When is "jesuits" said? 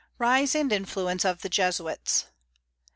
1.49-2.25